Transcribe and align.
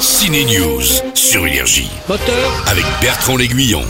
Ciné 0.00 0.44
News 0.44 0.82
sur 1.14 1.46
Énergie 1.46 1.88
Moteur, 2.08 2.64
avec 2.66 2.84
Bertrand 3.00 3.36
L'Aiguillon. 3.36 3.82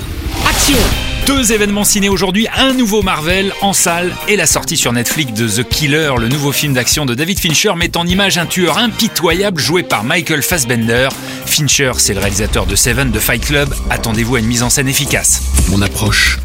action 0.49 0.79
Deux 1.27 1.53
événements 1.53 1.85
ciné 1.85 2.09
aujourd'hui, 2.09 2.49
un 2.57 2.73
nouveau 2.73 3.03
Marvel 3.03 3.53
en 3.61 3.73
salle 3.73 4.15
et 4.29 4.37
la 4.37 4.47
sortie 4.47 4.77
sur 4.77 4.93
Netflix 4.93 5.33
de 5.33 5.49
The 5.49 5.69
Killer, 5.69 6.13
le 6.19 6.29
nouveau 6.29 6.53
film 6.53 6.73
d'action 6.73 7.07
de 7.07 7.15
David 7.15 7.39
Fincher 7.39 7.73
met 7.77 7.97
en 7.97 8.07
image 8.07 8.39
un 8.39 8.47
tueur 8.47 8.79
impitoyable 8.79 9.61
joué 9.61 9.83
par 9.83 10.05
Michael 10.05 10.43
Fassbender. 10.43 11.09
Fincher, 11.45 11.93
c'est 11.99 12.15
le 12.15 12.21
réalisateur 12.21 12.67
de 12.67 12.77
Seven, 12.77 13.11
de 13.11 13.19
Fight 13.19 13.45
Club. 13.45 13.75
Attendez-vous 13.91 14.37
à 14.37 14.39
une 14.41 14.47
mise 14.47 14.63
en 14.63 14.71
scène 14.71 14.89
efficace. 14.89 15.43
Mon 15.69 15.83
approche 15.83 16.39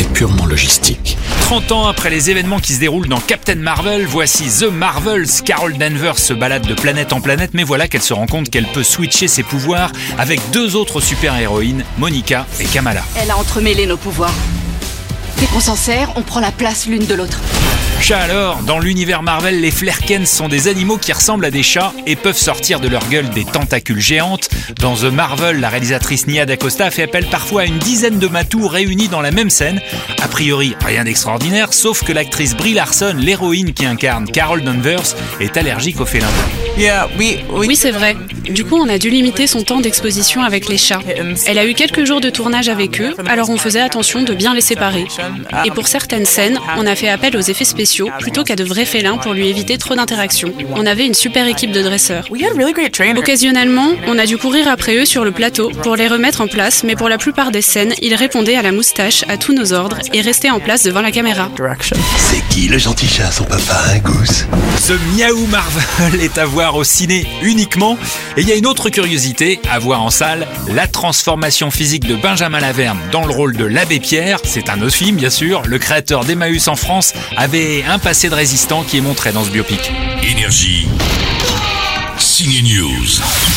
est 0.00 0.12
purement 0.12 0.46
logistique. 0.46 1.16
30 1.46 1.70
ans 1.70 1.86
après 1.86 2.10
les 2.10 2.28
événements 2.28 2.58
qui 2.58 2.72
se 2.72 2.80
déroulent 2.80 3.06
dans 3.06 3.20
Captain 3.20 3.54
Marvel, 3.54 4.04
voici 4.04 4.46
The 4.58 4.64
Marvels. 4.64 5.28
Carol 5.44 5.78
Danvers 5.78 6.18
se 6.18 6.34
balade 6.34 6.66
de 6.66 6.74
planète 6.74 7.12
en 7.12 7.20
planète, 7.20 7.50
mais 7.54 7.62
voilà 7.62 7.86
qu'elle 7.86 8.02
se 8.02 8.12
rend 8.12 8.26
compte 8.26 8.50
qu'elle 8.50 8.66
peut 8.66 8.82
switcher 8.82 9.28
ses 9.28 9.44
pouvoirs 9.44 9.92
avec 10.18 10.40
deux 10.50 10.74
autres 10.74 11.00
super-héroïnes, 11.00 11.84
Monica 11.98 12.46
et 12.58 12.64
Kamala. 12.64 13.04
Elle 13.14 13.30
a 13.30 13.36
entremêlé 13.36 13.86
nos 13.86 13.96
pouvoirs. 13.96 14.34
Dès 15.38 15.46
qu'on 15.46 15.60
s'en 15.60 15.76
sert, 15.76 16.10
on 16.16 16.22
prend 16.22 16.40
la 16.40 16.50
place 16.50 16.88
l'une 16.88 17.06
de 17.06 17.14
l'autre. 17.14 17.38
Chat 18.00 18.20
alors, 18.20 18.62
dans 18.62 18.78
l'univers 18.78 19.22
Marvel, 19.22 19.60
les 19.60 19.72
Flerkens 19.72 20.28
sont 20.28 20.48
des 20.48 20.68
animaux 20.68 20.96
qui 20.96 21.12
ressemblent 21.12 21.44
à 21.44 21.50
des 21.50 21.64
chats 21.64 21.92
et 22.06 22.14
peuvent 22.14 22.36
sortir 22.36 22.78
de 22.78 22.88
leur 22.88 23.08
gueule 23.08 23.28
des 23.30 23.44
tentacules 23.44 24.00
géantes. 24.00 24.48
Dans 24.80 24.94
The 24.94 25.04
Marvel, 25.04 25.58
la 25.58 25.68
réalisatrice 25.68 26.28
Nia 26.28 26.46
DaCosta 26.46 26.90
fait 26.92 27.04
appel 27.04 27.26
parfois 27.26 27.62
à 27.62 27.64
une 27.64 27.78
dizaine 27.78 28.18
de 28.18 28.28
matous 28.28 28.68
réunis 28.68 29.08
dans 29.08 29.20
la 29.20 29.32
même 29.32 29.50
scène. 29.50 29.80
A 30.22 30.28
priori, 30.28 30.76
rien 30.84 31.04
d'extraordinaire, 31.04 31.72
sauf 31.72 32.04
que 32.04 32.12
l'actrice 32.12 32.54
Brie 32.54 32.74
Larson, 32.74 33.16
l'héroïne 33.18 33.72
qui 33.72 33.86
incarne 33.86 34.26
Carol 34.30 34.62
Danvers, 34.62 35.16
est 35.40 35.56
allergique 35.56 36.00
aux 36.00 36.06
félins. 36.06 36.26
Oui, 37.52 37.74
c'est 37.74 37.90
vrai. 37.90 38.16
Du 38.48 38.64
coup, 38.64 38.76
on 38.76 38.88
a 38.88 38.98
dû 38.98 39.10
limiter 39.10 39.46
son 39.46 39.62
temps 39.62 39.80
d'exposition 39.80 40.42
avec 40.42 40.68
les 40.68 40.78
chats. 40.78 41.00
Elle 41.46 41.58
a 41.58 41.66
eu 41.66 41.74
quelques 41.74 42.04
jours 42.04 42.20
de 42.20 42.30
tournage 42.30 42.68
avec 42.68 43.00
eux, 43.00 43.14
alors 43.26 43.50
on 43.50 43.56
faisait 43.56 43.80
attention 43.80 44.22
de 44.22 44.34
bien 44.34 44.54
les 44.54 44.60
séparer. 44.60 45.06
Et 45.64 45.70
pour 45.70 45.88
certaines 45.88 46.26
scènes, 46.26 46.58
on 46.76 46.86
a 46.86 46.94
fait 46.94 47.08
appel 47.08 47.36
aux 47.36 47.40
effets 47.40 47.64
spéciaux 47.64 48.08
plutôt 48.18 48.44
qu'à 48.44 48.56
de 48.56 48.64
vrais 48.64 48.84
félins 48.84 49.18
pour 49.18 49.32
lui 49.32 49.48
éviter 49.48 49.78
trop 49.78 49.94
d'interactions. 49.94 50.52
On 50.74 50.86
avait 50.86 51.06
une 51.06 51.14
super 51.14 51.46
équipe 51.46 51.72
de 51.72 51.82
dresseurs. 51.82 52.28
Occasionnellement, 53.16 53.88
on 54.06 54.18
a 54.18 54.26
dû 54.26 54.36
courir 54.36 54.68
après 54.68 54.96
eux 54.96 55.04
sur 55.04 55.24
le 55.24 55.32
plateau 55.32 55.70
pour 55.82 55.96
les 55.96 56.08
remettre 56.08 56.40
en 56.40 56.46
place, 56.46 56.84
mais 56.84 56.96
pour 56.96 57.08
la 57.08 57.18
plupart 57.18 57.50
des 57.50 57.62
scènes, 57.62 57.94
ils 58.02 58.14
répondaient 58.14 58.56
à 58.56 58.62
la 58.62 58.72
moustache 58.72 59.24
à 59.28 59.36
tous 59.36 59.54
nos 59.54 59.72
ordres 59.72 59.98
et 60.12 60.20
restaient 60.20 60.50
en 60.50 60.60
place 60.60 60.82
devant 60.82 61.00
la 61.02 61.10
caméra. 61.10 61.50
C'est 62.18 62.42
qui 62.48 62.68
le 62.68 62.78
gentil 62.78 63.08
chat, 63.08 63.30
son 63.30 63.44
papa, 63.44 63.82
un 63.94 63.98
goose? 63.98 64.46
Ce 64.78 64.92
Miaou 65.16 65.46
Marvel 65.46 66.20
est 66.20 66.38
à 66.38 66.44
voir 66.44 66.76
au 66.76 66.84
ciné 66.84 67.26
uniquement. 67.42 67.98
Et 68.36 68.42
il 68.42 68.48
y 68.48 68.52
a 68.52 68.56
une 68.56 68.66
autre 68.66 68.90
curiosité 68.90 69.60
à 69.70 69.78
voir 69.78 70.02
en 70.02 70.10
salle, 70.10 70.46
la 70.68 70.86
transformation 70.86 71.70
physique 71.70 72.06
de 72.06 72.16
Benjamin 72.16 72.60
Laverne 72.60 72.98
dans 73.10 73.24
le 73.24 73.32
rôle 73.32 73.56
de 73.56 73.64
l'abbé 73.64 73.98
Pierre. 73.98 74.40
C'est 74.44 74.68
un 74.68 74.82
autre 74.82 74.94
film, 74.94 75.16
bien 75.16 75.30
sûr. 75.30 75.62
Le 75.66 75.78
créateur 75.78 76.24
d'Emmaüs 76.24 76.68
en 76.68 76.76
France 76.76 77.14
avait 77.36 77.82
un 77.88 77.98
passé 77.98 78.28
de 78.28 78.34
résistant 78.34 78.82
qui 78.82 78.98
est 78.98 79.00
montré 79.00 79.32
dans 79.32 79.42
ce 79.42 79.50
biopic. 79.50 79.90
Énergie. 80.22 80.86
Ciné 82.18 82.60
News. 82.60 83.55